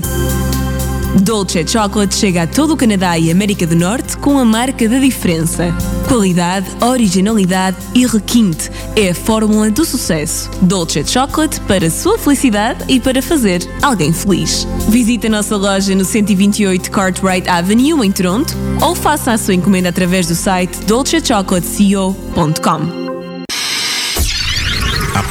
Dolce 1.24 1.68
Chocolate 1.68 2.14
chega 2.14 2.44
a 2.44 2.48
todo 2.48 2.74
o 2.74 2.78
Canadá 2.78 3.18
e 3.18 3.32
América 3.32 3.66
do 3.66 3.76
Norte 3.76 4.16
com 4.18 4.38
a 4.38 4.46
marca 4.46 4.88
da 4.88 5.00
diferença. 5.00 5.76
Qualidade, 6.08 6.68
originalidade 6.82 7.78
e 7.96 8.06
requinte 8.06 8.70
é 8.96 9.10
a 9.10 9.16
fórmula 9.16 9.72
do 9.72 9.84
sucesso. 9.84 10.52
Dolce 10.62 11.04
Chocolate 11.04 11.60
para 11.62 11.90
sua 11.90 12.16
felicidade 12.16 12.84
e 12.88 13.00
para 13.00 13.20
fazer 13.20 13.68
alguém 13.82 14.14
feliz. 14.14 14.68
Visite 14.88 15.26
a 15.26 15.32
nossa 15.32 15.58
loja 15.58 15.96
no 15.96 16.06
128 16.06 16.92
Cartwright 16.92 17.50
Avenue 17.50 18.06
em 18.06 18.12
Toronto 18.12 18.56
ou 18.80 18.94
faça 18.94 19.32
a 19.32 19.38
sua 19.40 19.56
encomenda 19.56 19.90
através 19.90 20.28
do 20.28 20.36
site 20.36 20.78
dolcechocolateco.com. 20.86 23.01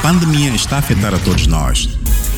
A 0.01 0.07
pandemia 0.11 0.49
está 0.55 0.77
a 0.77 0.79
afetar 0.79 1.13
a 1.13 1.19
todos 1.19 1.45
nós. 1.45 1.87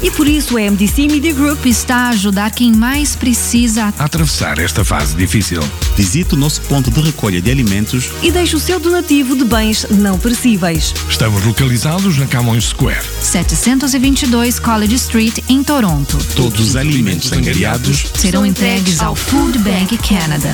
E 0.01 0.11
por 0.11 0.27
isso 0.27 0.57
a 0.57 0.69
MDC 0.69 1.07
Media 1.07 1.33
Group 1.33 1.65
está 1.65 1.95
a 1.95 2.09
ajudar 2.09 2.51
quem 2.51 2.73
mais 2.73 3.15
precisa 3.15 3.93
A 3.97 4.03
atravessar 4.03 4.59
esta 4.59 4.83
fase 4.83 5.15
difícil. 5.15 5.63
Visite 5.95 6.33
o 6.33 6.37
nosso 6.37 6.59
ponto 6.63 6.91
de 6.91 6.99
recolha 6.99 7.41
de 7.41 7.49
alimentos 7.49 8.09
e 8.21 8.29
deixe 8.31 8.53
o 8.57 8.59
seu 8.59 8.81
donativo 8.81 9.33
de 9.37 9.45
bens 9.45 9.87
não 9.91 10.19
perecíveis. 10.19 10.93
Estamos 11.09 11.41
localizados 11.45 12.17
na 12.17 12.25
Camões 12.25 12.65
Square. 12.65 13.05
722 13.21 14.59
College 14.59 14.95
Street, 14.95 15.39
em 15.47 15.63
Toronto. 15.63 16.17
todos 16.35 16.59
os 16.59 16.75
alimentos 16.75 17.31
angariados 17.31 18.07
Serão 18.13 18.45
entregues 18.45 19.01
ao 19.01 19.15
Food 19.15 19.57
Bank 19.59 19.97
Canada. 19.99 20.53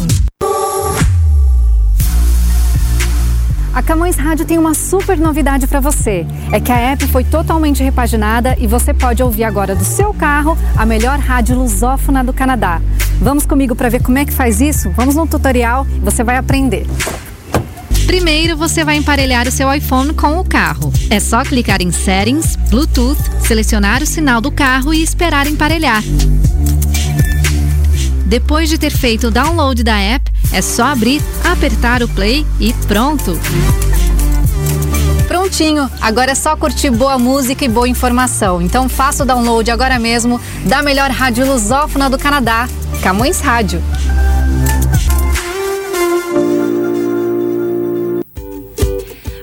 A 3.73 3.81
Camões 3.81 4.17
Rádio 4.17 4.45
tem 4.45 4.57
uma 4.57 4.73
super 4.73 5.17
novidade 5.17 5.65
para 5.65 5.79
você. 5.79 6.25
É 6.51 6.59
que 6.59 6.71
a 6.71 6.77
app 6.77 7.07
foi 7.07 7.23
totalmente 7.23 7.81
repaginada 7.81 8.55
e 8.59 8.67
você 8.67 8.93
pode 8.93 9.23
ouvir 9.23 9.45
agora 9.45 9.73
do 9.73 9.85
seu 9.85 10.13
carro 10.13 10.57
a 10.75 10.85
melhor 10.85 11.17
rádio 11.19 11.57
lusófona 11.57 12.21
do 12.21 12.33
Canadá. 12.33 12.81
Vamos 13.21 13.45
comigo 13.45 13.73
para 13.73 13.87
ver 13.87 14.01
como 14.01 14.17
é 14.17 14.25
que 14.25 14.33
faz 14.33 14.59
isso? 14.59 14.89
Vamos 14.91 15.15
no 15.15 15.25
tutorial 15.25 15.87
você 16.01 16.21
vai 16.21 16.35
aprender. 16.35 16.85
Primeiro, 18.05 18.57
você 18.57 18.83
vai 18.83 18.97
emparelhar 18.97 19.47
o 19.47 19.51
seu 19.51 19.73
iPhone 19.73 20.13
com 20.13 20.37
o 20.37 20.43
carro. 20.43 20.91
É 21.09 21.17
só 21.19 21.43
clicar 21.43 21.81
em 21.81 21.91
Settings, 21.91 22.57
Bluetooth, 22.69 23.21
selecionar 23.39 24.03
o 24.03 24.05
sinal 24.05 24.41
do 24.41 24.51
carro 24.51 24.93
e 24.93 25.01
esperar 25.01 25.47
emparelhar. 25.47 26.03
Depois 28.31 28.69
de 28.69 28.77
ter 28.77 28.91
feito 28.91 29.27
o 29.27 29.31
download 29.31 29.83
da 29.83 29.99
app, 29.99 30.31
é 30.53 30.61
só 30.61 30.85
abrir, 30.85 31.21
apertar 31.43 32.01
o 32.01 32.07
play 32.07 32.47
e 32.61 32.71
pronto! 32.87 33.37
pertinho. 35.51 35.89
Agora 36.01 36.31
é 36.31 36.35
só 36.35 36.55
curtir 36.55 36.89
boa 36.89 37.19
música 37.19 37.65
e 37.65 37.67
boa 37.67 37.87
informação. 37.87 38.61
Então 38.61 38.87
faça 38.87 39.23
o 39.23 39.25
download 39.25 39.69
agora 39.69 39.99
mesmo 39.99 40.39
da 40.65 40.81
melhor 40.81 41.11
rádio 41.11 41.45
lusófona 41.45 42.09
do 42.09 42.17
Canadá, 42.17 42.67
Camões 43.03 43.39
Rádio. 43.41 43.81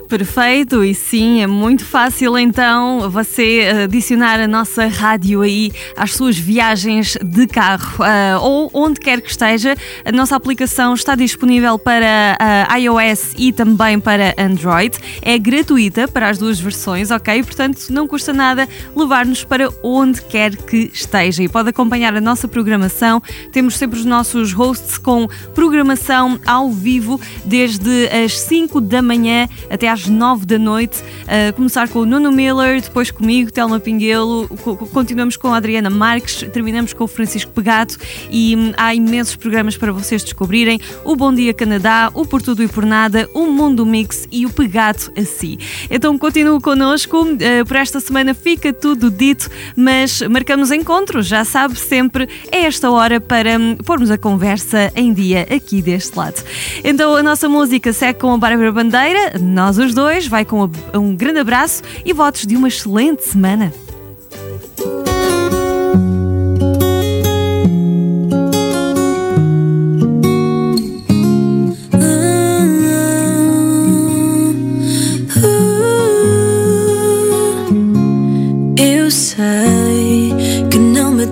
Perfeito, 0.09 0.83
e 0.83 0.95
sim, 0.95 1.43
é 1.43 1.47
muito 1.47 1.85
fácil 1.85 2.39
então 2.39 3.11
você 3.11 3.69
adicionar 3.85 4.41
a 4.41 4.49
nossa 4.49 4.87
rádio 4.87 5.43
aí 5.43 5.71
às 5.95 6.15
suas 6.15 6.39
viagens 6.39 7.19
de 7.23 7.47
carro 7.47 8.03
uh, 8.03 8.43
ou 8.43 8.71
onde 8.73 8.99
quer 9.01 9.21
que 9.21 9.31
esteja. 9.31 9.77
A 10.07 10.11
nossa 10.11 10.35
aplicação 10.35 10.95
está 10.95 11.15
disponível 11.15 11.79
para 11.79 12.39
uh, 12.41 12.79
iOS 12.79 13.35
e 13.37 13.53
também 13.53 14.01
para 14.01 14.35
Android. 14.39 14.97
É 15.21 15.39
gratuita 15.39 16.09
para 16.09 16.31
as 16.31 16.39
duas 16.39 16.59
versões, 16.59 17.11
ok? 17.11 17.43
Portanto, 17.43 17.91
não 17.91 18.09
custa 18.09 18.33
nada 18.33 18.67
levar-nos 18.97 19.45
para 19.45 19.69
onde 19.83 20.23
quer 20.23 20.57
que 20.57 20.91
esteja 20.91 21.43
e 21.43 21.51
pode 21.51 21.69
acompanhar 21.69 22.17
a 22.17 22.21
nossa 22.21 22.49
programação. 22.49 23.23
Temos 23.53 23.77
sempre 23.77 23.99
os 23.99 24.07
nossos 24.07 24.55
hosts 24.55 24.97
com 24.97 25.29
programação 25.55 26.41
ao 26.47 26.73
vivo 26.73 27.21
desde 27.45 28.09
as 28.09 28.39
5 28.41 28.81
da 28.81 29.03
manhã 29.03 29.47
até 29.69 29.87
às 29.87 29.98
às 29.99 30.07
9 30.07 30.47
da 30.47 30.59
noite. 30.59 31.03
Uh, 31.03 31.53
começar 31.55 31.89
com 31.89 32.01
o 32.01 32.07
Nuno 32.07 32.31
Miller, 32.31 32.81
depois 32.81 33.11
comigo, 33.11 33.51
Telma 33.51 33.81
Pinguelo, 33.81 34.49
continuamos 34.93 35.37
com 35.37 35.53
a 35.53 35.57
Adriana 35.57 35.91
Marques, 35.91 36.47
terminamos 36.53 36.93
com 36.93 37.05
o 37.05 37.09
Francisco 37.09 37.51
Pegato 37.51 37.99
e 38.31 38.55
hum, 38.57 38.73
há 38.77 38.95
imensos 38.95 39.35
programas 39.35 39.77
para 39.77 39.93
vocês 39.93 40.23
descobrirem: 40.23 40.81
o 41.05 41.17
Bom 41.17 41.35
Dia 41.35 41.53
Canadá, 41.53 42.11
o 42.15 42.25
Por 42.25 42.41
Tudo 42.41 42.63
e 42.63 42.69
Por 42.69 42.87
Nada, 42.87 43.29
o 43.35 43.47
Mundo 43.47 43.85
Mix 43.85 44.29
e 44.31 44.47
o 44.47 44.51
Pegato 44.51 45.13
a 45.19 45.25
si. 45.25 45.59
Então 45.91 46.17
continue 46.17 46.61
connosco, 46.61 47.23
uh, 47.23 47.67
por 47.67 47.77
esta 47.77 47.99
semana 47.99 48.35
fica 48.35 48.73
tudo 48.73 49.11
dito, 49.11 49.51
mas 49.77 50.23
marcamos 50.23 50.71
encontros, 50.71 51.27
já 51.27 51.45
sabe, 51.45 51.77
sempre 51.77 52.29
é 52.53 52.65
esta 52.65 52.91
hora 52.91 53.21
para 53.21 53.59
um, 53.59 53.77
pormos 53.77 54.11
a 54.11 54.19
conversa 54.19 54.93
em 54.95 55.13
dia 55.13 55.43
aqui 55.51 55.83
deste 55.83 56.17
lado. 56.17 56.43
Então 56.85 57.17
a 57.17 57.23
nossa 57.23 57.49
música 57.49 57.93
segue 57.93 58.21
com 58.21 58.33
a 58.33 58.39
Bárbara 58.39 58.71
Bandeira, 58.71 59.39
nós 59.41 59.79
os 59.79 59.88
dois, 59.95 60.27
vai 60.27 60.45
com 60.45 60.71
um 60.95 61.15
grande 61.15 61.41
abraço 61.41 61.83
e 62.05 62.13
votos 62.13 62.47
de 62.47 62.57
uma 62.57 62.69
excelente 62.69 63.25
semana. 63.25 63.73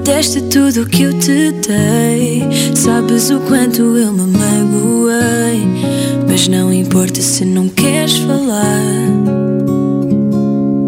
Deste 0.04 0.40
tudo 0.42 0.82
o 0.82 0.86
que 0.86 1.02
eu 1.02 1.18
te 1.18 1.52
dei. 1.66 2.48
Sabes 2.74 3.28
o 3.30 3.40
quanto 3.40 3.82
eu 3.82 4.12
me 4.12 4.38
magoei. 4.38 5.95
Mas 6.38 6.48
não 6.48 6.70
importa 6.70 7.22
se 7.22 7.46
não 7.46 7.66
queres 7.66 8.18
falar. 8.18 8.82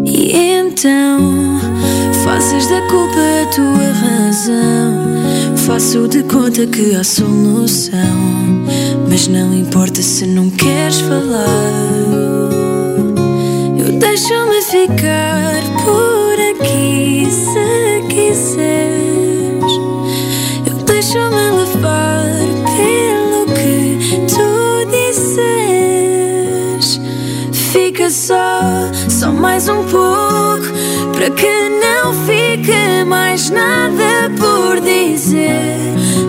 E 0.05 0.31
então 0.31 1.59
fazes 2.23 2.67
da 2.67 2.79
culpa 2.81 3.17
a 3.17 3.45
tua 3.47 3.91
razão. 3.91 5.57
Faço 5.57 6.07
de 6.07 6.21
conta 6.21 6.67
que 6.67 6.93
há 6.93 7.03
solução. 7.03 7.97
Mas 9.09 9.27
não 9.27 9.51
importa 9.51 10.03
se 10.03 10.27
não 10.27 10.51
queres 10.51 10.99
falar. 10.99 11.41
Eu 13.75 13.97
deixo-me 13.97 14.61
ficar 14.61 15.63
por 15.83 16.39
aqui 16.51 17.27
se 17.27 18.07
quiseres. 18.07 18.98
Mais 29.39 29.69
um 29.69 29.83
pouco, 29.83 30.67
para 31.13 31.29
que 31.29 31.69
não 31.69 32.13
fique 32.25 33.03
mais 33.05 33.49
nada 33.49 34.29
por 34.37 34.79
dizer 34.81 35.77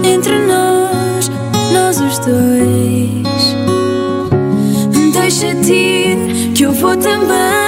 entre 0.04 0.38
nós, 0.46 1.30
nós 1.72 2.00
os 2.00 2.18
dois. 2.18 3.56
Deixa-te 5.12 5.72
ir, 5.72 6.52
que 6.54 6.62
eu 6.62 6.72
vou 6.72 6.96
também. 6.96 7.59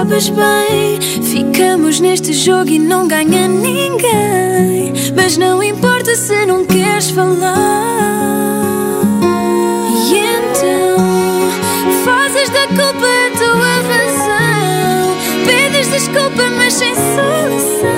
Sabes 0.00 0.30
bem. 0.30 0.98
Ficamos 1.22 2.00
neste 2.00 2.32
jogo 2.32 2.70
e 2.70 2.78
não 2.78 3.06
ganha 3.06 3.46
ninguém. 3.46 4.94
Mas 5.14 5.36
não 5.36 5.62
importa 5.62 6.16
se 6.16 6.46
não 6.46 6.64
queres 6.64 7.10
falar. 7.10 7.60
E 10.08 10.16
então 10.16 11.50
fazes 12.02 12.48
da 12.48 12.66
culpa 12.68 13.06
a 13.06 13.30
tua 13.38 13.74
razão. 13.92 15.16
Pedes 15.44 15.88
desculpa, 15.88 16.48
mas 16.56 16.72
sem 16.72 16.94
solução. 16.94 17.90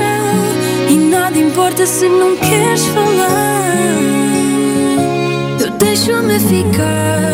E 0.89 0.97
nada 0.97 1.39
importa 1.39 1.87
se 1.87 2.09
não 2.09 2.37
queres 2.37 2.85
falar. 2.87 3.77
Eu 5.61 5.71
deixo-me 5.79 6.41
ficar 6.41 7.32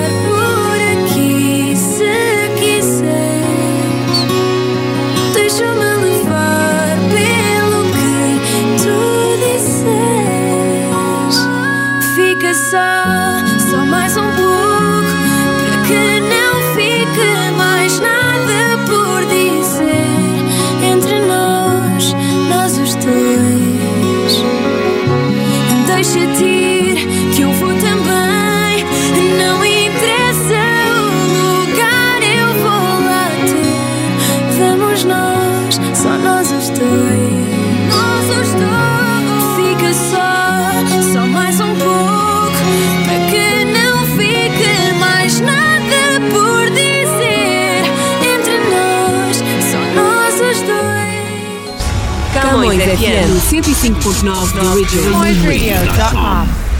105.9 53.81 54.53
do 54.55 54.69
Original. 54.71 55.21
Radio.com 55.23 56.78